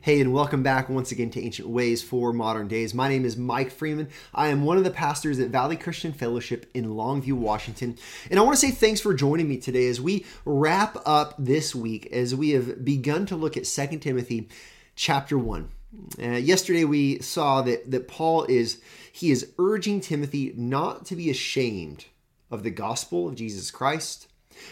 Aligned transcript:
Hey, 0.00 0.20
and 0.20 0.32
welcome 0.32 0.62
back 0.62 0.88
once 0.88 1.10
again 1.10 1.30
to 1.30 1.42
Ancient 1.42 1.68
Ways 1.68 2.04
for 2.04 2.32
Modern 2.32 2.68
Days. 2.68 2.94
My 2.94 3.08
name 3.08 3.24
is 3.24 3.36
Mike 3.36 3.72
Freeman. 3.72 4.08
I 4.32 4.46
am 4.46 4.64
one 4.64 4.78
of 4.78 4.84
the 4.84 4.92
pastors 4.92 5.40
at 5.40 5.50
Valley 5.50 5.76
Christian 5.76 6.12
Fellowship 6.12 6.70
in 6.72 6.90
Longview, 6.90 7.32
Washington. 7.32 7.98
And 8.30 8.38
I 8.38 8.44
want 8.44 8.56
to 8.56 8.60
say 8.64 8.70
thanks 8.70 9.00
for 9.00 9.12
joining 9.12 9.48
me 9.48 9.56
today 9.56 9.88
as 9.88 10.00
we 10.00 10.24
wrap 10.44 10.96
up 11.04 11.34
this 11.36 11.74
week 11.74 12.06
as 12.12 12.32
we 12.32 12.50
have 12.50 12.84
begun 12.84 13.26
to 13.26 13.34
look 13.34 13.56
at 13.56 13.64
2 13.64 13.98
Timothy 13.98 14.48
chapter 14.94 15.36
1. 15.36 15.68
Uh, 16.22 16.28
yesterday 16.28 16.84
we 16.84 17.18
saw 17.18 17.62
that, 17.62 17.90
that 17.90 18.06
Paul 18.06 18.44
is 18.44 18.80
he 19.10 19.32
is 19.32 19.52
urging 19.58 20.00
Timothy 20.00 20.52
not 20.56 21.06
to 21.06 21.16
be 21.16 21.28
ashamed 21.28 22.04
of 22.52 22.62
the 22.62 22.70
gospel 22.70 23.26
of 23.26 23.34
Jesus 23.34 23.72
Christ 23.72 24.27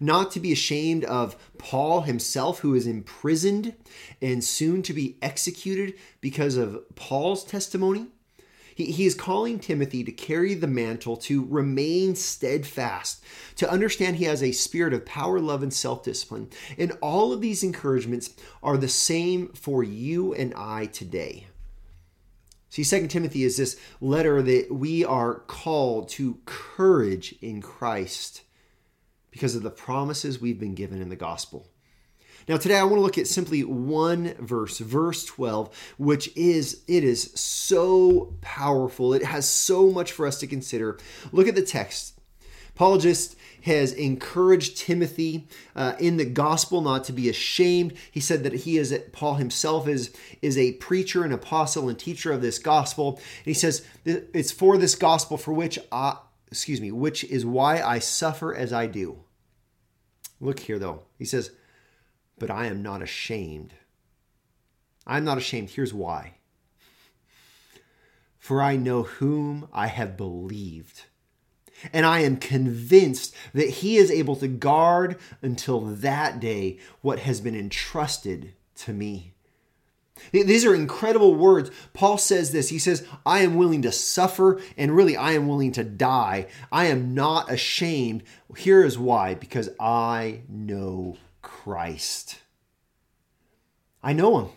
not 0.00 0.30
to 0.32 0.40
be 0.40 0.52
ashamed 0.52 1.04
of 1.04 1.36
Paul 1.58 2.02
himself, 2.02 2.60
who 2.60 2.74
is 2.74 2.86
imprisoned 2.86 3.74
and 4.20 4.42
soon 4.42 4.82
to 4.82 4.92
be 4.92 5.16
executed 5.22 5.94
because 6.20 6.56
of 6.56 6.82
Paul's 6.94 7.44
testimony. 7.44 8.08
He, 8.78 8.92
he 8.92 9.06
is 9.06 9.14
calling 9.16 9.58
Timothy 9.58 10.04
to 10.04 10.12
carry 10.12 10.54
the 10.54 10.68
mantle, 10.68 11.16
to 11.16 11.44
remain 11.44 12.14
steadfast, 12.14 13.22
to 13.56 13.68
understand 13.68 14.16
he 14.16 14.24
has 14.24 14.42
a 14.42 14.52
spirit 14.52 14.94
of 14.94 15.04
power, 15.04 15.40
love, 15.40 15.64
and 15.64 15.74
self 15.74 16.04
discipline. 16.04 16.48
And 16.78 16.92
all 17.02 17.32
of 17.32 17.40
these 17.40 17.64
encouragements 17.64 18.30
are 18.62 18.76
the 18.76 18.88
same 18.88 19.48
for 19.48 19.82
you 19.82 20.32
and 20.32 20.54
I 20.56 20.86
today. 20.86 21.48
See, 22.70 22.84
Second 22.84 23.08
Timothy 23.08 23.42
is 23.42 23.56
this 23.56 23.76
letter 24.00 24.42
that 24.42 24.70
we 24.70 25.04
are 25.04 25.34
called 25.34 26.08
to 26.10 26.38
courage 26.44 27.34
in 27.40 27.60
Christ 27.62 28.42
because 29.30 29.54
of 29.54 29.62
the 29.62 29.70
promises 29.70 30.40
we've 30.40 30.60
been 30.60 30.74
given 30.74 31.00
in 31.00 31.08
the 31.08 31.16
gospel. 31.16 31.68
Now 32.48 32.56
today 32.56 32.78
I 32.78 32.84
want 32.84 32.96
to 32.96 33.00
look 33.00 33.18
at 33.18 33.26
simply 33.26 33.62
one 33.62 34.34
verse, 34.38 34.78
verse 34.78 35.24
12, 35.26 35.94
which 35.98 36.34
is 36.34 36.82
it 36.88 37.04
is 37.04 37.30
so 37.34 38.34
powerful. 38.40 39.12
It 39.12 39.24
has 39.24 39.46
so 39.46 39.90
much 39.90 40.12
for 40.12 40.26
us 40.26 40.40
to 40.40 40.46
consider. 40.46 40.98
Look 41.30 41.46
at 41.46 41.54
the 41.54 41.62
text. 41.62 42.18
Paul 42.74 42.98
just 42.98 43.36
has 43.62 43.92
encouraged 43.92 44.78
Timothy 44.78 45.48
uh, 45.74 45.94
in 45.98 46.16
the 46.16 46.24
gospel 46.24 46.80
not 46.80 47.04
to 47.04 47.12
be 47.12 47.28
ashamed. 47.28 47.92
He 48.10 48.20
said 48.20 48.44
that 48.44 48.52
he 48.52 48.78
is 48.78 48.98
Paul 49.12 49.34
himself 49.34 49.88
is 49.88 50.14
is 50.40 50.56
a 50.56 50.72
preacher, 50.74 51.24
an 51.24 51.32
apostle, 51.32 51.88
and 51.88 51.98
teacher 51.98 52.32
of 52.32 52.40
this 52.40 52.58
gospel. 52.58 53.16
And 53.16 53.46
he 53.46 53.54
says 53.54 53.84
it's 54.04 54.52
for 54.52 54.78
this 54.78 54.94
gospel 54.94 55.36
for 55.36 55.52
which 55.52 55.78
I 55.90 56.18
excuse 56.50 56.80
me, 56.80 56.90
which 56.90 57.24
is 57.24 57.44
why 57.44 57.80
I 57.80 57.98
suffer 57.98 58.54
as 58.54 58.72
I 58.72 58.86
do. 58.86 59.24
Look 60.40 60.60
here, 60.60 60.78
though. 60.78 61.02
He 61.18 61.24
says, 61.24 61.50
But 62.38 62.50
I 62.50 62.66
am 62.66 62.82
not 62.82 63.02
ashamed. 63.02 63.74
I'm 65.06 65.24
not 65.24 65.38
ashamed. 65.38 65.70
Here's 65.70 65.94
why. 65.94 66.34
For 68.38 68.62
I 68.62 68.76
know 68.76 69.02
whom 69.02 69.68
I 69.72 69.88
have 69.88 70.16
believed. 70.16 71.04
And 71.92 72.04
I 72.04 72.20
am 72.20 72.36
convinced 72.36 73.34
that 73.52 73.68
he 73.68 73.96
is 73.96 74.10
able 74.10 74.36
to 74.36 74.48
guard 74.48 75.16
until 75.42 75.80
that 75.80 76.40
day 76.40 76.78
what 77.00 77.20
has 77.20 77.40
been 77.40 77.54
entrusted 77.54 78.54
to 78.76 78.92
me. 78.92 79.34
These 80.32 80.64
are 80.64 80.74
incredible 80.74 81.34
words. 81.34 81.70
Paul 81.92 82.18
says 82.18 82.52
this. 82.52 82.68
He 82.68 82.78
says, 82.78 83.06
I 83.24 83.40
am 83.40 83.56
willing 83.56 83.82
to 83.82 83.92
suffer, 83.92 84.60
and 84.76 84.94
really, 84.94 85.16
I 85.16 85.32
am 85.32 85.48
willing 85.48 85.72
to 85.72 85.84
die. 85.84 86.46
I 86.70 86.86
am 86.86 87.14
not 87.14 87.50
ashamed. 87.50 88.22
Here 88.56 88.84
is 88.84 88.98
why 88.98 89.34
because 89.34 89.70
I 89.78 90.42
know 90.48 91.16
Christ. 91.42 92.38
I 94.02 94.12
know 94.12 94.38
him. 94.38 94.48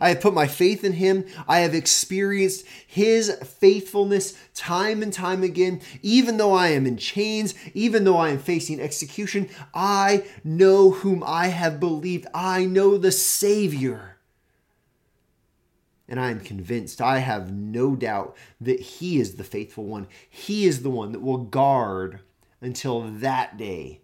I 0.00 0.10
have 0.10 0.20
put 0.20 0.34
my 0.34 0.46
faith 0.46 0.84
in 0.84 0.92
him. 0.92 1.24
I 1.48 1.60
have 1.60 1.74
experienced 1.74 2.66
his 2.86 3.30
faithfulness 3.30 4.36
time 4.54 5.02
and 5.02 5.12
time 5.12 5.42
again. 5.42 5.80
Even 6.02 6.36
though 6.36 6.52
I 6.52 6.68
am 6.68 6.86
in 6.86 6.96
chains, 6.96 7.54
even 7.74 8.04
though 8.04 8.18
I 8.18 8.30
am 8.30 8.38
facing 8.38 8.80
execution, 8.80 9.48
I 9.74 10.24
know 10.44 10.90
whom 10.90 11.22
I 11.26 11.48
have 11.48 11.80
believed. 11.80 12.26
I 12.34 12.66
know 12.66 12.98
the 12.98 13.12
Savior. 13.12 14.15
And 16.08 16.20
I 16.20 16.30
am 16.30 16.40
convinced, 16.40 17.00
I 17.02 17.18
have 17.18 17.52
no 17.52 17.96
doubt 17.96 18.36
that 18.60 18.80
He 18.80 19.18
is 19.18 19.34
the 19.34 19.44
faithful 19.44 19.84
one. 19.84 20.06
He 20.28 20.66
is 20.66 20.82
the 20.82 20.90
one 20.90 21.12
that 21.12 21.22
will 21.22 21.38
guard 21.38 22.20
until 22.60 23.02
that 23.02 23.56
day 23.56 24.00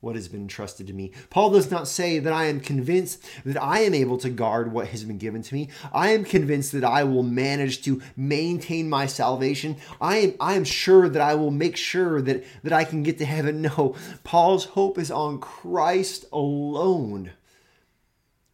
what 0.00 0.14
has 0.14 0.28
been 0.28 0.42
entrusted 0.42 0.86
to 0.86 0.92
me. 0.92 1.10
Paul 1.30 1.50
does 1.50 1.70
not 1.70 1.88
say 1.88 2.18
that 2.20 2.32
I 2.32 2.44
am 2.44 2.60
convinced 2.60 3.24
that 3.44 3.60
I 3.60 3.80
am 3.80 3.92
able 3.92 4.18
to 4.18 4.30
guard 4.30 4.72
what 4.72 4.88
has 4.88 5.04
been 5.04 5.18
given 5.18 5.42
to 5.42 5.54
me. 5.54 5.68
I 5.92 6.10
am 6.10 6.24
convinced 6.24 6.72
that 6.72 6.84
I 6.84 7.02
will 7.02 7.24
manage 7.24 7.82
to 7.84 8.00
maintain 8.16 8.88
my 8.88 9.06
salvation. 9.06 9.76
I 10.00 10.18
am 10.18 10.34
I 10.38 10.54
am 10.54 10.64
sure 10.64 11.08
that 11.08 11.22
I 11.22 11.34
will 11.34 11.50
make 11.50 11.76
sure 11.76 12.22
that 12.22 12.44
that 12.62 12.72
I 12.72 12.84
can 12.84 13.02
get 13.02 13.18
to 13.18 13.24
heaven. 13.24 13.56
No, 13.66 13.96
Paul's 14.22 14.64
hope 14.64 14.96
is 14.96 15.10
on 15.10 15.40
Christ 15.40 16.24
alone. 16.32 17.32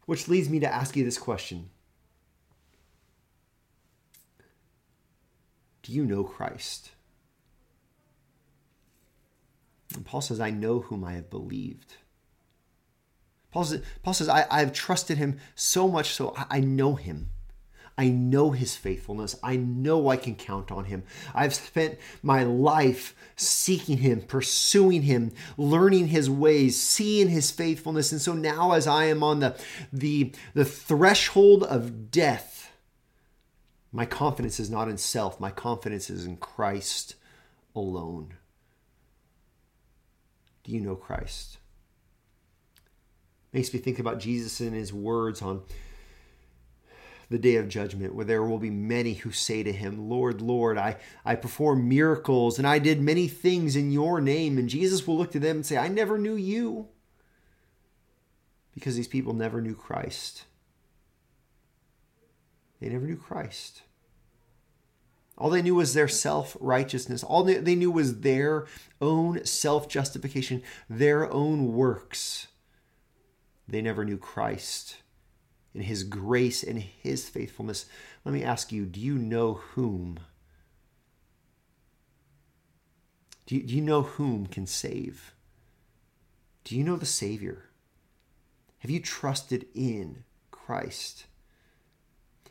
Which 0.07 0.27
leads 0.27 0.49
me 0.49 0.59
to 0.61 0.73
ask 0.73 0.95
you 0.95 1.05
this 1.05 1.19
question. 1.19 1.69
Do 5.83 5.91
you 5.91 6.05
know 6.05 6.23
Christ? 6.23 6.91
And 9.93 10.05
Paul 10.05 10.21
says, 10.21 10.39
I 10.39 10.49
know 10.49 10.79
whom 10.79 11.03
I 11.03 11.13
have 11.13 11.29
believed. 11.29 11.97
Paul 13.51 13.65
says, 13.65 13.83
Paul 14.01 14.13
says 14.15 14.29
I, 14.29 14.59
have 14.59 14.73
trusted 14.73 15.17
him 15.19 15.39
so 15.53 15.87
much 15.87 16.09
so 16.13 16.33
I, 16.35 16.57
I 16.57 16.59
know 16.61 16.95
him. 16.95 17.29
I 17.95 18.07
know 18.07 18.49
his 18.51 18.75
faithfulness. 18.75 19.35
I 19.43 19.55
know 19.55 20.09
I 20.09 20.17
can 20.17 20.33
count 20.35 20.71
on 20.71 20.85
him. 20.85 21.03
I've 21.35 21.53
spent 21.53 21.99
my 22.23 22.43
life 22.43 23.15
seeking 23.35 23.99
him, 23.99 24.21
pursuing 24.21 25.03
him, 25.03 25.31
learning 25.57 26.07
his 26.07 26.27
ways, 26.27 26.79
seeing 26.81 27.29
his 27.29 27.51
faithfulness. 27.51 28.11
And 28.11 28.19
so 28.19 28.33
now 28.33 28.71
as 28.71 28.87
I 28.87 29.05
am 29.05 29.21
on 29.21 29.41
the 29.41 29.55
the, 29.91 30.31
the 30.55 30.65
threshold 30.65 31.63
of 31.63 32.09
death, 32.09 32.62
my 33.93 34.05
confidence 34.05 34.59
is 34.59 34.71
not 34.71 34.89
in 34.89 34.97
self, 34.97 35.39
my 35.39 35.51
confidence 35.51 36.09
is 36.09 36.25
in 36.25 36.37
Christ 36.37 37.15
alone. 37.75 38.33
Do 40.63 40.71
you 40.71 40.81
know 40.81 40.95
Christ? 40.95 41.59
Makes 43.51 43.71
me 43.71 43.79
think 43.79 43.99
about 43.99 44.19
Jesus 44.19 44.59
and 44.59 44.73
his 44.73 44.91
words 44.91 45.43
on 45.43 45.61
the 47.29 47.37
day 47.37 47.55
of 47.57 47.67
judgment, 47.67 48.15
where 48.15 48.25
there 48.25 48.43
will 48.43 48.57
be 48.57 48.71
many 48.71 49.13
who 49.13 49.31
say 49.31 49.61
to 49.61 49.71
him, 49.71 50.09
Lord, 50.09 50.41
Lord, 50.41 50.77
I, 50.77 50.97
I 51.23 51.35
performed 51.35 51.85
miracles 51.85 52.57
and 52.57 52.67
I 52.67 52.79
did 52.79 52.99
many 52.99 53.27
things 53.27 53.75
in 53.75 53.91
your 53.91 54.21
name. 54.21 54.57
And 54.57 54.69
Jesus 54.69 55.05
will 55.05 55.17
look 55.17 55.31
to 55.31 55.39
them 55.39 55.57
and 55.57 55.65
say, 55.65 55.77
I 55.77 55.87
never 55.87 56.17
knew 56.17 56.35
you. 56.35 56.87
Because 58.73 58.95
these 58.95 59.07
people 59.07 59.33
never 59.33 59.61
knew 59.61 59.75
Christ. 59.75 60.45
They 62.83 62.89
never 62.89 63.07
knew 63.07 63.15
Christ. 63.15 63.83
All 65.37 65.49
they 65.49 65.61
knew 65.61 65.75
was 65.75 65.93
their 65.93 66.09
self 66.09 66.57
righteousness. 66.59 67.23
All 67.23 67.45
they 67.45 67.75
knew 67.75 67.89
was 67.89 68.19
their 68.19 68.65
own 68.99 69.45
self 69.45 69.87
justification, 69.87 70.61
their 70.89 71.31
own 71.31 71.71
works. 71.71 72.47
They 73.69 73.81
never 73.81 74.03
knew 74.03 74.17
Christ 74.17 74.97
and 75.73 75.83
his 75.83 76.03
grace 76.03 76.61
and 76.61 76.77
his 76.77 77.29
faithfulness. 77.29 77.85
Let 78.25 78.33
me 78.33 78.43
ask 78.43 78.73
you 78.73 78.85
do 78.85 78.99
you 78.99 79.17
know 79.17 79.53
whom? 79.53 80.19
Do 83.45 83.55
you, 83.55 83.63
do 83.63 83.73
you 83.75 83.81
know 83.81 84.01
whom 84.01 84.45
can 84.45 84.67
save? 84.67 85.33
Do 86.65 86.77
you 86.77 86.83
know 86.83 86.97
the 86.97 87.05
Savior? 87.05 87.69
Have 88.79 88.91
you 88.91 88.99
trusted 88.99 89.67
in 89.73 90.25
Christ? 90.51 91.27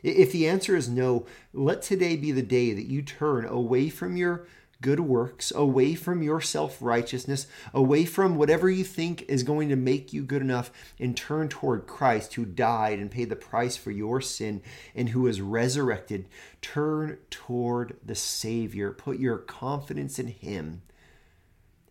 If 0.03 0.33
the 0.33 0.47
answer 0.47 0.75
is 0.75 0.89
no, 0.89 1.25
let 1.53 1.81
today 1.81 2.17
be 2.17 2.31
the 2.31 2.41
day 2.41 2.73
that 2.73 2.85
you 2.85 3.01
turn 3.01 3.45
away 3.45 3.89
from 3.89 4.17
your 4.17 4.45
good 4.81 4.99
works, 4.99 5.51
away 5.55 5.95
from 5.95 6.21
your 6.21 6.41
self 6.41 6.77
righteousness, 6.81 7.47
away 7.73 8.03
from 8.03 8.35
whatever 8.35 8.69
you 8.69 8.83
think 8.83 9.23
is 9.23 9.41
going 9.41 9.69
to 9.69 9.77
make 9.77 10.11
you 10.11 10.21
good 10.23 10.41
enough, 10.41 10.71
and 10.99 11.15
turn 11.15 11.47
toward 11.47 11.87
Christ 11.87 12.33
who 12.33 12.45
died 12.45 12.99
and 12.99 13.09
paid 13.09 13.29
the 13.29 13.35
price 13.37 13.77
for 13.77 13.91
your 13.91 14.19
sin 14.19 14.61
and 14.93 15.09
who 15.09 15.25
is 15.25 15.41
resurrected. 15.41 16.27
Turn 16.61 17.17
toward 17.31 17.95
the 18.05 18.13
Savior. 18.13 18.91
Put 18.91 19.19
your 19.19 19.37
confidence 19.37 20.19
in 20.19 20.27
Him 20.27 20.81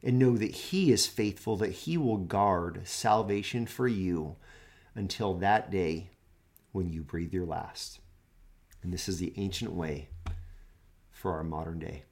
and 0.03 0.19
know 0.19 0.37
that 0.37 0.53
He 0.53 0.93
is 0.93 1.07
faithful, 1.07 1.57
that 1.57 1.73
He 1.73 1.97
will 1.97 2.19
guard 2.19 2.83
salvation 2.85 3.67
for 3.67 3.89
you 3.89 4.37
until 4.95 5.33
that 5.35 5.71
day 5.71 6.11
when 6.73 6.91
you 6.91 7.03
breathe 7.03 7.33
your 7.33 7.47
last. 7.47 8.02
And 8.83 8.93
this 8.93 9.09
is 9.09 9.19
the 9.19 9.33
ancient 9.37 9.73
way 9.73 10.09
for 11.11 11.35
our 11.35 11.45
modern 11.45 11.79
day. 11.79 12.05